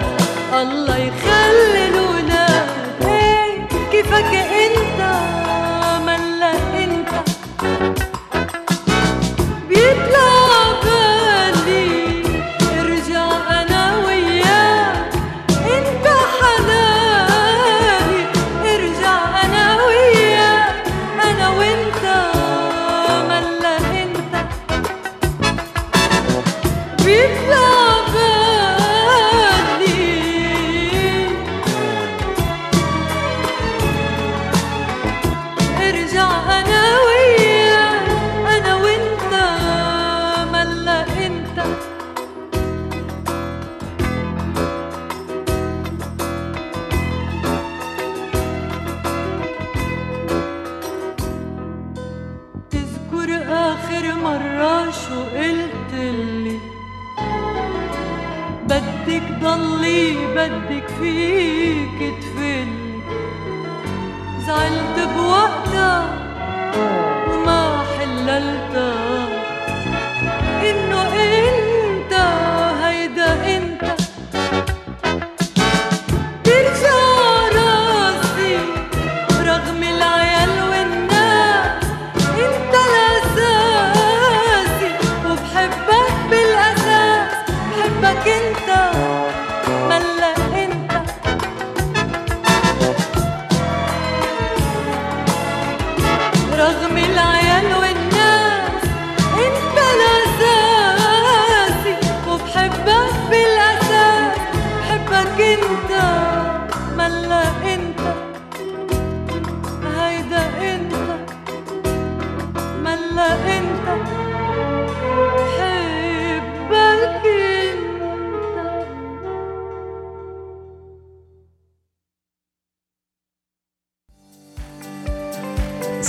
[60.38, 62.37] بدك فيك تفلي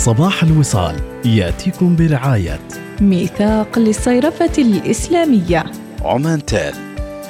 [0.08, 2.60] صباح الوصال يأتيكم برعاية.
[3.00, 5.64] ميثاق للصيرفة الإسلامية.
[6.02, 6.74] عمان تال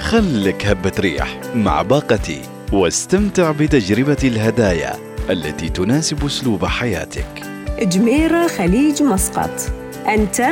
[0.01, 4.93] خلك هبة ريح مع باقتي واستمتع بتجربة الهدايا
[5.31, 7.43] التي تناسب أسلوب حياتك.
[7.83, 9.73] جميرة خليج مسقط
[10.09, 10.47] أنت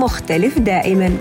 [0.00, 1.16] مختلف دائما.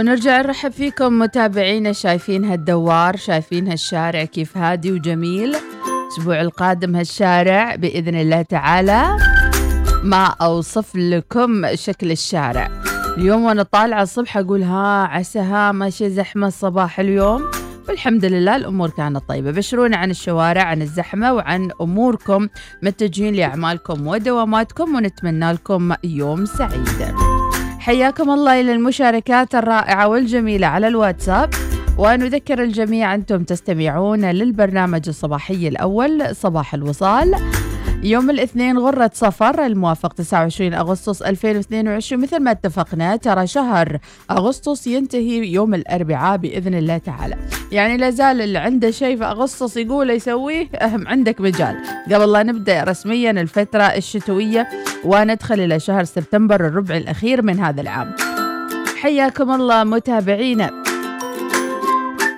[0.00, 5.56] ونرجع نرحب فيكم متابعينا شايفين هالدوار شايفين هالشارع كيف هادي وجميل.
[6.06, 9.16] الأسبوع القادم هالشارع بإذن الله تعالى
[10.02, 12.70] ما أوصف لكم شكل الشارع.
[13.18, 17.50] اليوم وأنا طالعة الصبح أقول ها عسى ها ماشي زحمة الصباح اليوم.
[17.88, 19.50] والحمد لله الأمور كانت طيبة.
[19.50, 22.48] بشرونا عن الشوارع عن الزحمة وعن أموركم
[22.82, 27.29] متجهين لأعمالكم ودواماتكم ونتمنى لكم يوم سعيد.
[27.80, 31.50] حياكم الله إلى المشاركات الرائعة والجميلة على الواتساب.
[31.98, 37.34] ونذكر الجميع أنتم تستمعون للبرنامج الصباحي الأول صباح الوصال.
[38.02, 43.98] يوم الاثنين غرة صفر الموافق 29 أغسطس 2022 مثل ما اتفقنا ترى شهر
[44.30, 47.36] أغسطس ينتهي يوم الأربعاء بإذن الله تعالى.
[47.72, 51.76] يعني لازال اللي عنده شيء في أغسطس يقول يسويه أهم عندك مجال.
[52.12, 54.68] قبل لا نبدأ رسميا الفترة الشتوية
[55.04, 58.14] وندخل إلى شهر سبتمبر الربع الأخير من هذا العام.
[59.00, 60.70] حياكم الله متابعينا.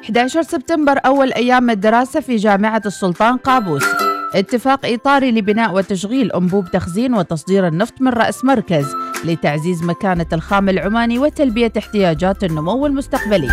[0.05, 4.02] 11 سبتمبر أول أيام الدراسة في جامعة السلطان قابوس.
[4.35, 8.87] اتفاق إطاري لبناء وتشغيل أنبوب تخزين وتصدير النفط من رأس مركز
[9.25, 13.49] لتعزيز مكانة الخام العماني وتلبية احتياجات النمو المستقبلي.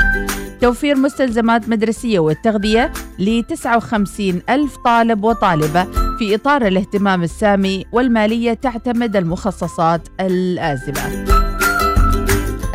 [0.62, 5.84] توفير مستلزمات مدرسية والتغذية ل 59 ألف طالب وطالبة
[6.20, 11.26] في إطار الاهتمام السامي والمالية تعتمد المخصصات اللازمة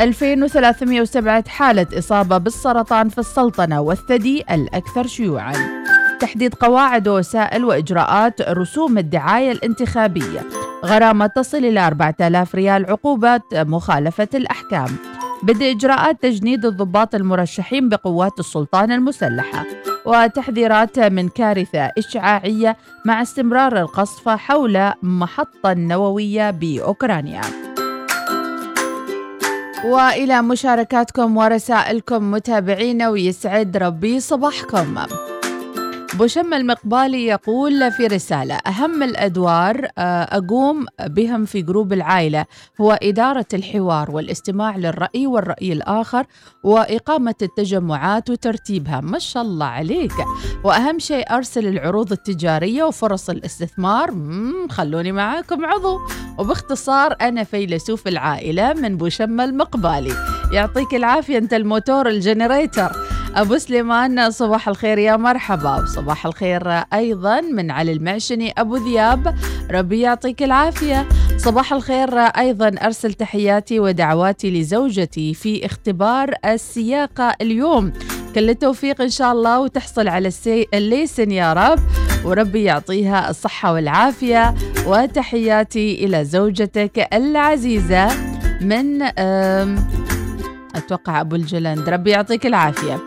[0.01, 5.85] 2307 حالة إصابة بالسرطان في السلطنة والثدي الأكثر شيوعاً.
[6.25, 10.41] تحديد قواعد ووسائل وإجراءات رسوم الدعاية الانتخابية.
[10.85, 14.97] غرامة تصل إلى 4000 ريال عقوبة مخالفة الأحكام.
[15.43, 19.65] بدء إجراءات تجنيد الضباط المرشحين بقوات السلطان المسلحة.
[20.07, 27.41] وتحذيرات من كارثة إشعاعية مع استمرار القصف حول محطة نووية بأوكرانيا.
[29.85, 34.97] وإلى مشاركاتكم ورسائلكم متابعينا ويسعد ربي صباحكم.
[36.19, 42.45] بوشم المقبالي يقول في رسالة أهم الأدوار آه، أقوم بهم في جروب العائلة
[42.81, 46.27] هو إدارة الحوار والاستماع للرأي والرأي الآخر
[46.65, 49.01] وإقامة التجمعات وترتيبها.
[49.01, 50.13] ما شاء الله عليك.
[50.65, 54.15] وأهم شيء أرسل العروض التجارية وفرص الاستثمار.
[54.71, 56.01] خلوني معاكم عضو.
[56.39, 60.15] وباختصار أنا فيلسوف العائلة من بوشم المقبالي.
[60.53, 62.93] يعطيك العافية أنت الموتور الجنريتر.
[63.37, 65.83] أبو سليمان صباح الخير يا مرحبا.
[65.83, 69.35] وصباح الخير أيضا من علي المعشني أبو ذياب.
[69.71, 71.09] ربي يعطيك العافية.
[71.37, 77.93] صباح الخير أيضا أرسل تحياتي ودعواتي لزوجتي في اختبار السياقة اليوم.
[78.35, 80.67] كل التوفيق إن شاء الله وتحصل على السي...
[80.75, 81.79] ال license يا رب.
[82.25, 84.55] وربي يعطيها الصحة والعافية.
[84.87, 88.09] وتحياتي إلى زوجتك العزيزة
[88.61, 90.04] من أم
[90.77, 91.89] أتوقع أبو الجلندى.
[91.89, 93.01] ربي يعطيك العافية.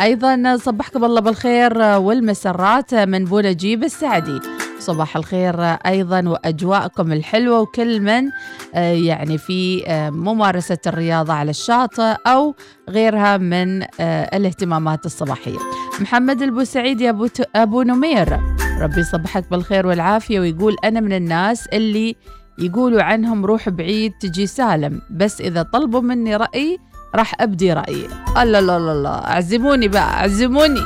[0.00, 4.40] أيضا صبحكم الله بالخير والمسرات من بو نجيب السعدي.
[4.78, 8.30] صباح الخير أيضا وأجواءكم الحلوة وكل من
[8.74, 12.54] آه، يعني في آه، ممارسة الرياضة على الشاطئ أو
[12.90, 15.58] غيرها من آه، الاهتمامات الصباحية.
[16.00, 18.40] محمد البوسعيد يا أبو أبو نمير.
[18.80, 22.16] ربي يصبحك بالخير والعافية ويقول أنا من الناس اللي
[22.58, 26.78] يقولوا عنهم روح بعيد تجي سالم بس إذا طلبوا مني رأي
[27.14, 28.08] راح أبدي رأيي.
[28.38, 30.80] الله لا لا اعزموني بقى اعزموني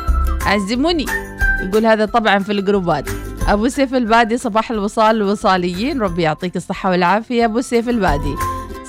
[0.47, 1.07] اعزموني
[1.63, 3.11] يقول هذا طبعا في الجروبات
[3.49, 6.01] أبو سيف البادي صباح الوصال الوصاليين.
[6.01, 8.35] ربي يعطيك الصحة والعافية أبو سيف البادي.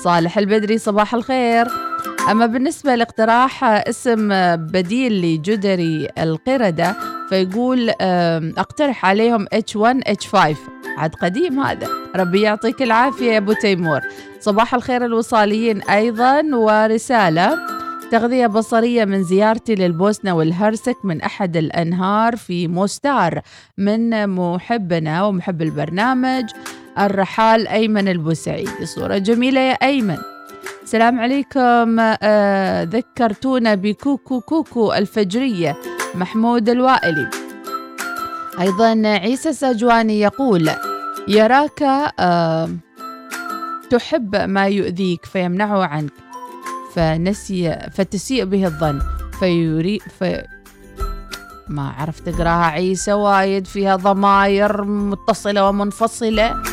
[0.04, 1.68] صالح البدري صباح الخير.
[2.32, 6.96] أما بالنسبة لاقتراح اسم بديل لجدري القردة
[7.30, 7.90] فيقول
[8.58, 10.38] أقترح عليهم H1 H5
[11.00, 11.88] عاد قديم هذا.
[12.16, 14.02] ربي يعطيك العافية يا أبو تيمور.
[14.40, 17.58] صباح الخير الوصاليين أيضا ورسالة
[18.12, 23.42] تغذية بصرية من زيارتي للبوسنة والهرسك من أحد الأنهار في موستار
[23.78, 26.44] من محبنا ومحب البرنامج
[27.00, 30.18] الرحال أيمن البوسعيدي صورة جميلة يا أيمن.
[30.84, 35.78] السلام عليكم آه ذكرتونا بكوكو كوكو الفجرية
[36.16, 37.30] محمود الوائلي.
[38.60, 40.70] أيضا عيسى السجواني يقول
[41.28, 41.84] يراك
[42.20, 42.70] آه
[43.90, 46.12] تحب ما يؤذيك فيمنعه عنك
[46.94, 49.02] فنسي فتسيء به الظن
[49.40, 50.44] فيري في
[51.68, 52.66] ما عرفت أقراها.
[52.66, 56.64] عيسى وايد فيها ضماير متصلة ومنفصلة.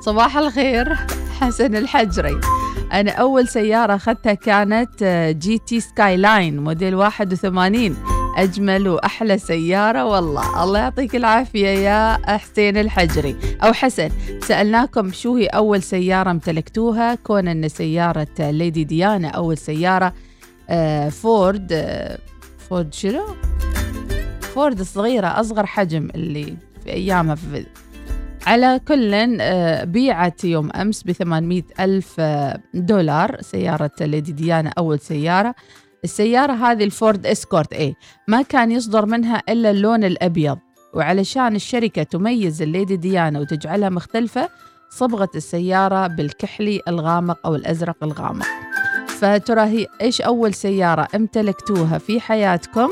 [0.00, 0.94] صباح الخير
[1.40, 2.40] حسن الحجري.
[2.92, 5.04] أنا أول سيارة أخذتها كانت
[5.38, 10.64] GT Skyline موديل 81 أجمل وأحلى سيارة والله.
[10.64, 13.36] الله يعطيك العافية يا حسين الحجري.
[13.62, 14.10] أو حسن
[14.42, 20.12] سألناكم شو هي أول سيارة امتلكتوها؟ كون أن سيارة ليدي ديانا أول سيارة
[20.70, 22.18] آه، فورد آه،
[22.70, 23.24] فورد شنو؟
[24.40, 26.44] فورد الصغيرة أصغر حجم اللي
[26.84, 27.34] في أيامها.
[27.34, 27.66] في
[28.46, 31.12] على كل آه، بيعت يوم أمس ب
[31.80, 32.20] ألف
[32.74, 35.54] دولار سيارة ليدي ديانا أول سيارة.
[36.04, 37.94] السيارة هذه الفورد إسكورت اي
[38.28, 40.58] ما كان يصدر منها إلا اللون الأبيض.
[40.94, 44.48] وعلشان الشركة تميز الليدي ديانا وتجعلها مختلفة
[44.90, 48.46] صبغت السيارة بالكحلي الغامق أو الأزرق الغامق.
[49.08, 52.90] فترى هي إيش أول سيارة امتلكتوها في حياتكم؟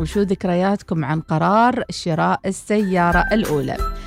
[0.00, 3.97] وشو ذكرياتكم عن قرار شراء السيارة الأولى؟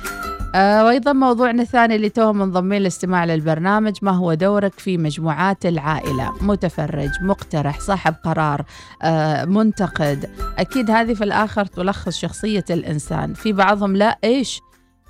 [0.54, 6.32] آه وأيضا موضوعنا الثاني اللي توه منضمين للاستماع للبرنامج ما هو دورك في مجموعات العائلة؟
[6.40, 8.64] متفرج مقترح صاحب قرار
[9.02, 10.30] آه منتقد.
[10.58, 13.34] أكيد هذه في الآخر تلخص شخصية الإنسان.
[13.34, 14.60] في بعضهم لا إيش؟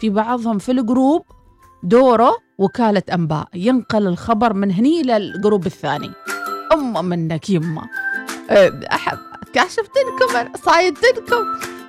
[0.01, 1.23] في بعضهم في ال group
[1.83, 3.49] دوره وكالة أنباء.
[3.55, 6.11] ينقل الخبر من هني لل group الثاني.
[6.73, 7.83] أم منك يمه
[8.51, 9.19] أه، أحب
[9.55, 11.45] كاشفتنكم صايدتنكم.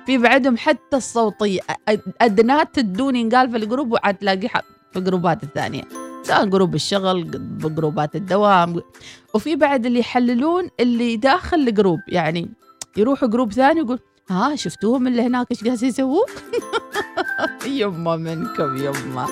[0.06, 1.60] في بعدهم حتى الصوتية.
[1.60, 5.82] أ- أدنات تدوني قال في الجروب وعاد تلاقي ح- في الجروبات الثانية.
[6.22, 7.30] سواء جروب الشغل
[7.74, 8.80] جروبات الدوام.
[9.34, 12.50] وفي بعد اللي يحللون اللي داخل الجروب يعني
[12.96, 13.98] يروحوا جروب ثاني يقول
[14.30, 16.24] ها شفتوهم اللي هناك إيش قاعد يسووا؟
[17.66, 19.26] يما منكم يما.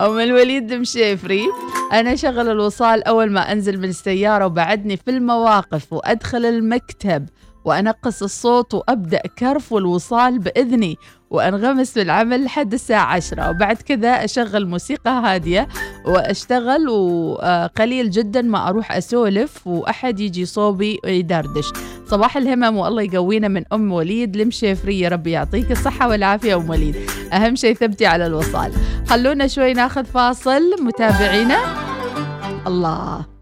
[0.00, 1.44] أم الوليد المشيفري
[1.92, 7.26] أنا شغل الوصال أول ما أنزل من السيارة وبعدني في المواقف وأدخل المكتب.
[7.68, 10.96] وأنقص الصوت وأبدأ كرف والوصال بإذني
[11.30, 13.50] وأنغمس في العمل لحد الساعة عشرة.
[13.50, 15.68] وبعد كذا أشغل موسيقى هادية
[16.06, 21.72] وأشتغل وقليل جدا ما أروح أسولف وأحد يجي صوبي ويدردش
[22.06, 24.36] صباح الهمم والله يقوينا من أم وليد.
[24.36, 26.96] المشيفري ربي يعطيك الصحة والعافية أم وليد.
[27.32, 28.72] أهم شيء ثبتي على الوصال.
[29.06, 30.62] خلونا شوي ناخذ فاصل.
[30.82, 31.58] متابعينا؟
[32.66, 33.37] الله.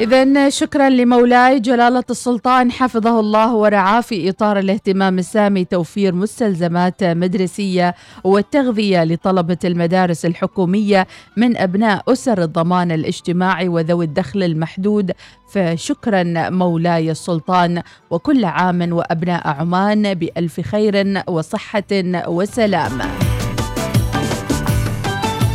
[0.00, 7.94] إذا شكرا لمولاي جلالة السلطان حفظه الله ورعاه في إطار الاهتمام السامي توفير مستلزمات مدرسية
[8.24, 15.12] والتغذية لطلبة المدارس الحكومية من أبناء أسر الضمان الاجتماعي وذوي الدخل المحدود.
[15.52, 21.84] فشكرا مولاي السلطان وكل عام وأبناء عمان بألف خير وصحة
[22.26, 23.23] وسلام.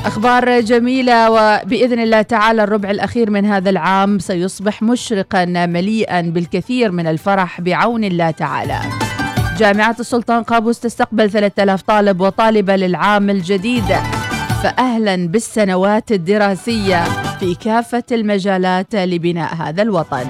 [0.06, 7.08] أخبار جميلة وبإذن الله تعالى الربع الأخير من هذا العام سيصبح مشرقا مليئا بالكثير من
[7.08, 8.80] الفرح بعون الله تعالى.
[9.58, 13.96] جامعة السلطان قابوس تستقبل 3000 طالب وطالبة للعام الجديد.
[14.64, 17.04] فأهلا بالسنوات الدراسية
[17.40, 20.26] في كافة المجالات لبناء هذا الوطن.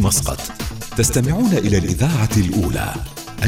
[0.00, 0.40] مسقط.
[0.96, 3.13] تستمعون إلى الإذاعة الأولى.